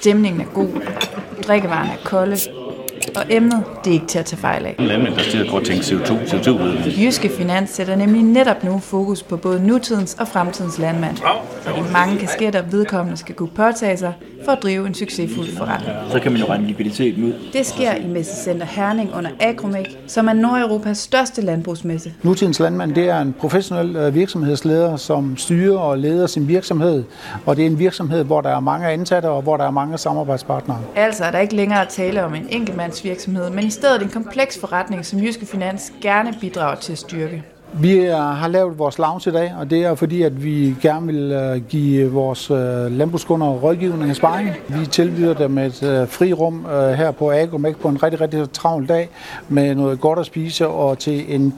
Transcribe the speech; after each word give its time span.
Stemningen 0.00 0.40
er 0.40 0.52
god, 0.54 0.80
drikkevarerne 1.46 1.92
er 1.92 2.04
kolde, 2.04 2.36
og 3.16 3.22
emnet 3.30 3.64
det 3.84 3.90
er 3.90 3.94
ikke 3.94 4.06
til 4.06 4.18
at 4.18 4.24
tage 4.24 4.40
fejl 4.40 4.66
af. 4.66 4.74
Landmænd, 4.78 5.14
der 5.14 5.22
stiger 5.22 5.50
godt 5.50 5.66
tænke 5.66 5.82
CO2, 5.82 6.10
CO2 6.10 7.00
Jyske 7.04 7.30
Finans 7.38 7.70
sætter 7.70 7.96
nemlig 7.96 8.22
netop 8.22 8.64
nu 8.64 8.78
fokus 8.78 9.22
på 9.22 9.36
både 9.36 9.66
nutidens 9.66 10.16
og 10.20 10.28
fremtidens 10.28 10.78
landmand. 10.78 11.16
Og 11.66 11.86
de 11.86 11.92
mange 11.92 12.18
kasketter 12.18 12.62
vedkommende 12.62 13.16
skal 13.16 13.34
kunne 13.34 13.48
påtage 13.48 13.96
sig 13.96 14.12
for 14.44 14.52
at 14.52 14.62
drive 14.62 14.86
en 14.86 14.94
succesfuld 14.94 15.56
forretning. 15.56 15.96
Så 16.10 16.20
kan 16.20 16.32
man 16.32 16.40
jo 16.40 16.46
regne 16.48 16.66
likviditeten 16.66 17.24
ud. 17.24 17.32
Det 17.52 17.66
sker 17.66 17.94
i 17.94 18.06
Messecenter 18.06 18.66
Herning 18.66 19.10
under 19.16 19.30
Agromec, 19.40 19.86
som 20.06 20.28
er 20.28 20.32
Nordeuropas 20.32 20.98
største 20.98 21.42
landbrugsmesse. 21.42 22.12
Nutidens 22.22 22.60
landmand 22.60 22.94
det 22.94 23.08
er 23.08 23.20
en 23.20 23.34
professionel 23.40 23.96
øh, 23.96 24.14
virksomhedsleder, 24.14 24.96
som 24.96 25.36
styrer 25.36 25.78
og 25.78 25.98
leder 25.98 26.26
sin 26.26 26.48
virksomhed. 26.48 27.04
Og 27.46 27.56
det 27.56 27.62
er 27.62 27.66
en 27.66 27.78
virksomhed, 27.78 28.24
hvor 28.24 28.40
der 28.40 28.50
er 28.50 28.60
mange 28.60 28.88
ansatte 28.88 29.26
og 29.26 29.42
hvor 29.42 29.56
der 29.56 29.64
er 29.64 29.70
mange 29.70 29.98
samarbejdspartnere. 29.98 30.78
Altså 30.96 31.24
er 31.24 31.30
der 31.30 31.38
ikke 31.38 31.56
længere 31.56 31.82
at 31.82 31.88
tale 31.88 32.24
om 32.24 32.34
en 32.34 32.46
enkeltmandsvirksomhed, 32.90 33.50
men 33.50 33.64
i 33.64 33.70
stedet 33.70 34.02
en 34.02 34.08
kompleks 34.08 34.58
forretning, 34.58 35.06
som 35.06 35.18
Jyske 35.18 35.46
Finans 35.46 35.92
gerne 36.00 36.34
bidrager 36.40 36.74
til 36.74 36.92
at 36.92 36.98
styrke. 36.98 37.42
Vi 37.72 37.92
øh, 37.92 38.14
har 38.14 38.48
lavet 38.48 38.78
vores 38.78 38.98
lounge 38.98 39.30
i 39.30 39.32
dag, 39.32 39.54
og 39.58 39.70
det 39.70 39.84
er 39.84 39.94
fordi, 39.94 40.22
at 40.22 40.44
vi 40.44 40.76
gerne 40.82 41.06
vil 41.06 41.32
øh, 41.32 41.62
give 41.68 42.12
vores 42.12 42.50
øh, 42.50 42.56
landbrugskunder 42.98 43.46
rådgivning 43.46 44.10
og 44.10 44.16
sparring. 44.16 44.50
Vi 44.68 44.86
tilbyder 44.86 45.34
dem 45.34 45.58
et 45.58 46.06
fri 46.08 46.32
rum 46.32 46.66
her 46.70 47.10
på 47.10 47.30
Agromec 47.30 47.76
på 47.76 47.88
en 47.88 48.02
rigtig, 48.02 48.20
rigtig 48.20 48.52
travl 48.52 48.86
dag 48.88 49.08
med 49.48 49.74
noget 49.74 50.00
godt 50.00 50.18
at 50.18 50.26
spise 50.26 50.68
og 50.68 50.98
til 50.98 51.34
en 51.34 51.54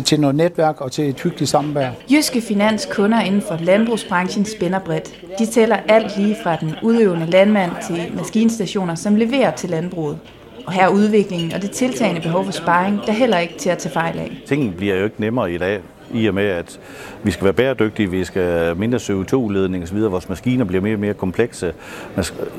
til 0.00 0.20
noget 0.20 0.36
netværk 0.36 0.80
og 0.80 0.92
til 0.92 1.08
et 1.08 1.20
hyggeligt 1.20 1.50
samvær. 1.50 1.90
Jyske 2.10 2.40
Finans 2.40 2.88
kunder 2.92 3.20
inden 3.20 3.42
for 3.42 3.56
landbrugsbranchen 3.60 4.44
spænder 4.44 4.78
bredt. 4.78 5.20
De 5.38 5.46
tæller 5.46 5.76
alt 5.88 6.16
lige 6.18 6.36
fra 6.42 6.56
den 6.56 6.74
udøvende 6.82 7.26
landmand 7.26 7.70
til 7.86 8.12
maskinstationer, 8.16 8.94
som 8.94 9.16
leverer 9.16 9.50
til 9.50 9.70
landbruget. 9.70 10.18
Og 10.66 10.72
her 10.72 10.84
er 10.84 10.88
udviklingen 10.88 11.52
og 11.52 11.62
det 11.62 11.70
tiltagende 11.70 12.20
behov 12.20 12.44
for 12.44 12.52
sparring, 12.52 13.00
der 13.06 13.12
heller 13.12 13.38
ikke 13.38 13.54
til 13.58 13.70
at 13.70 13.78
tage 13.78 13.92
fejl 13.92 14.18
af. 14.18 14.42
Tingene 14.46 14.72
bliver 14.72 14.96
jo 14.96 15.04
ikke 15.04 15.20
nemmere 15.20 15.52
i 15.52 15.58
dag, 15.58 15.80
i 16.14 16.26
og 16.26 16.34
med, 16.34 16.44
at 16.44 16.80
vi 17.22 17.30
skal 17.30 17.44
være 17.44 17.52
bæredygtige, 17.52 18.10
vi 18.10 18.24
skal 18.24 18.76
mindre 18.76 18.98
CO2-udledning 18.98 19.82
osv. 19.82 20.00
Vores 20.00 20.28
maskiner 20.28 20.64
bliver 20.64 20.80
mere 20.82 20.94
og 20.94 21.00
mere 21.00 21.14
komplekse. 21.14 21.74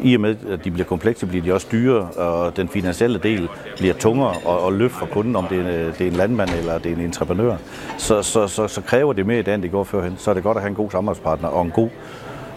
I 0.04 0.16
og 0.16 0.22
med, 0.22 0.36
at 0.50 0.66
de 0.66 0.72
bliver 0.72 0.86
komplekse, 0.88 1.26
bliver 1.26 1.44
de 1.44 1.54
også 1.54 1.68
dyre, 1.72 2.02
og 2.02 2.58
den 2.58 2.70
finansielle 2.70 3.20
del 3.20 3.50
bliver 3.78 3.94
tungere 3.94 4.34
og, 4.46 4.60
og 4.60 4.74
løft 4.74 4.94
for 4.94 5.06
kunden, 5.06 5.36
om 5.36 5.48
det 5.50 5.60
er, 5.60 5.92
det 5.92 6.02
er 6.02 6.08
en 6.08 6.14
landmand 6.14 6.50
eller 6.50 6.78
det 6.78 6.92
er 6.92 6.96
en 6.96 7.02
entreprenør. 7.02 7.56
Så, 7.98 8.22
så, 8.22 8.48
så, 8.48 8.68
så 8.68 8.82
kræver 8.82 9.14
det 9.14 9.26
mere 9.26 9.40
i 9.40 9.44
dag, 9.44 9.56
end 9.56 9.64
det 9.64 9.72
går 9.72 9.84
førhen. 9.84 10.16
Så 10.18 10.30
er 10.30 10.34
det 10.34 10.44
godt 10.44 10.58
at 10.58 10.62
have 10.62 10.70
en 10.70 10.76
god 10.76 10.92
samarbejdspartner 10.92 11.50
og 11.50 11.66
en 11.66 11.72
god 11.72 11.90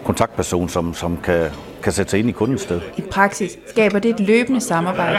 kontaktperson, 0.05 0.69
som, 0.69 0.95
som 0.95 1.19
kan, 1.25 1.47
kan 1.83 1.93
sætte 1.93 2.11
sig 2.11 2.19
ind 2.21 2.29
i 2.29 2.33
kundens 2.33 2.61
sted. 2.61 2.81
I 2.97 3.01
praksis 3.01 3.59
skaber 3.67 3.99
det 3.99 4.11
et 4.11 4.21
løbende 4.21 4.61
samarbejde, 4.61 5.19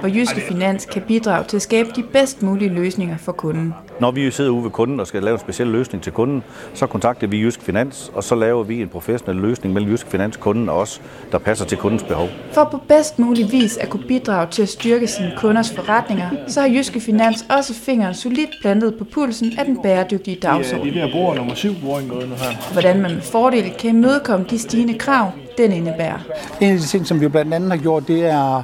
hvor 0.00 0.08
Jyske 0.08 0.40
Finans 0.40 0.84
kan 0.84 1.02
bidrage 1.02 1.44
til 1.44 1.56
at 1.56 1.62
skabe 1.62 1.88
de 1.96 2.02
bedst 2.02 2.42
mulige 2.42 2.70
løsninger 2.70 3.16
for 3.18 3.32
kunden. 3.32 3.74
Når 4.00 4.10
vi 4.10 4.30
sidder 4.30 4.50
ude 4.50 4.64
ved 4.64 4.70
kunden 4.70 5.00
og 5.00 5.06
skal 5.06 5.22
lave 5.22 5.34
en 5.34 5.40
speciel 5.40 5.68
løsning 5.68 6.02
til 6.02 6.12
kunden, 6.12 6.42
så 6.74 6.86
kontakter 6.86 7.26
vi 7.26 7.40
Jysk 7.40 7.62
Finans, 7.62 8.12
og 8.14 8.24
så 8.24 8.34
laver 8.34 8.62
vi 8.62 8.82
en 8.82 8.88
professionel 8.88 9.42
løsning 9.42 9.74
mellem 9.74 9.92
Jysk 9.92 10.06
Finans, 10.06 10.36
kunden 10.36 10.68
og 10.68 10.76
os, 10.76 11.00
der 11.32 11.38
passer 11.38 11.64
til 11.64 11.78
kundens 11.78 12.02
behov. 12.02 12.28
For 12.52 12.68
på 12.70 12.80
bedst 12.88 13.18
mulig 13.18 13.52
vis 13.52 13.76
at 13.76 13.88
kunne 13.90 14.06
bidrage 14.08 14.50
til 14.50 14.62
at 14.62 14.68
styrke 14.68 15.06
sine 15.06 15.32
kunders 15.36 15.72
forretninger, 15.72 16.30
så 16.46 16.60
har 16.60 16.68
Jyske 16.68 17.00
Finans 17.00 17.46
også 17.50 17.74
fingeren 17.74 18.14
solidt 18.14 18.50
plantet 18.60 18.94
på 18.98 19.04
pulsen 19.04 19.52
af 19.58 19.64
den 19.64 19.82
bæredygtige 19.82 20.38
dagsorden. 20.42 20.88
Ja, 20.88 20.94
det 20.94 21.02
er 21.02 21.12
bord 21.12 21.36
nummer 21.36 21.54
syv 21.54 21.74
boring 21.84 22.08
noget 22.08 22.28
nu 22.28 22.34
her. 22.34 22.72
Hvordan 22.72 23.00
man 23.00 23.14
med 23.14 23.22
fordel 23.22 23.72
kan 23.78 23.90
imødekomme 23.90 24.46
de 24.50 24.58
stigende 24.58 24.98
krav, 24.98 25.30
den 25.58 25.72
indebærer. 25.72 26.18
En 26.60 26.72
af 26.72 26.78
de 26.78 26.84
ting, 26.84 27.06
som 27.06 27.20
vi 27.20 27.28
blandt 27.28 27.54
andet 27.54 27.70
har 27.70 27.78
gjort, 27.78 28.08
det 28.08 28.26
er 28.26 28.62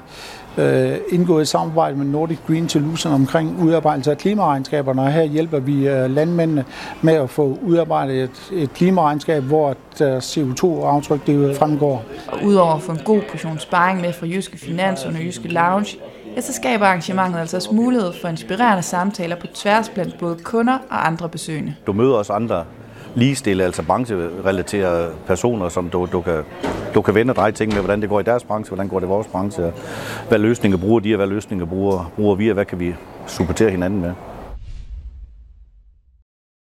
øh, 0.58 0.96
indgået 1.08 1.42
et 1.42 1.48
samarbejde 1.48 1.96
med 1.96 2.06
Nordic 2.06 2.38
Green 2.46 2.68
Solution 2.68 3.12
omkring 3.12 3.62
udarbejdelse 3.62 4.10
af 4.10 4.18
klimaregnskaberne, 4.18 5.02
og 5.02 5.12
her 5.12 5.22
hjælper 5.22 5.58
vi 5.58 5.88
øh, 5.88 6.10
landmændene 6.10 6.64
med 7.02 7.14
at 7.14 7.30
få 7.30 7.58
udarbejdet 7.62 8.22
et, 8.22 8.52
et 8.52 8.74
klimaregnskab, 8.74 9.42
hvor 9.42 9.76
deres 9.98 10.38
CO2-aftryk 10.38 11.26
det 11.26 11.56
fremgår. 11.56 12.02
Udover 12.44 12.74
at 12.74 12.82
få 12.82 12.92
en 12.92 13.00
god 13.04 13.20
portion 13.30 13.58
sparring 13.58 14.00
med 14.00 14.12
fra 14.12 14.26
Jyske 14.26 14.58
Finans 14.58 15.04
og 15.04 15.12
Jyske 15.14 15.48
Lounge, 15.48 15.96
ja, 16.36 16.40
så 16.40 16.52
skaber 16.52 16.86
arrangementet 16.86 17.40
altså 17.40 17.56
også 17.56 17.72
mulighed 17.72 18.12
for 18.20 18.28
inspirerende 18.28 18.82
samtaler 18.82 19.36
på 19.36 19.46
tværs 19.46 19.88
blandt 19.88 20.18
både 20.18 20.36
kunder 20.44 20.78
og 20.90 21.06
andre 21.06 21.28
besøgende. 21.28 21.74
Du 21.86 21.92
møder 21.92 22.14
også 22.14 22.32
andre 22.32 22.64
ligestille, 23.14 23.64
altså 23.64 23.82
brancherelaterede 23.82 25.10
personer, 25.26 25.68
som 25.68 25.88
du, 25.88 26.08
du, 26.12 26.20
kan, 26.20 26.42
du 26.94 27.02
kan 27.02 27.14
vende 27.14 27.30
og 27.30 27.36
dreje 27.36 27.52
ting 27.52 27.72
med, 27.72 27.80
hvordan 27.80 28.00
det 28.00 28.08
går 28.08 28.20
i 28.20 28.22
deres 28.22 28.44
branche, 28.44 28.68
hvordan 28.68 28.88
går 28.88 29.00
det 29.00 29.06
i 29.06 29.08
vores 29.08 29.26
branche, 29.26 29.72
hvad 30.28 30.38
løsninger 30.38 30.78
bruger 30.78 31.00
de, 31.00 31.14
og 31.14 31.16
hvad 31.16 31.26
løsninger 31.26 31.66
bruger, 31.66 32.12
bruger 32.16 32.34
vi, 32.34 32.48
og 32.48 32.54
hvad 32.54 32.64
kan 32.64 32.80
vi 32.80 32.94
supportere 33.26 33.70
hinanden 33.70 34.00
med. 34.00 34.12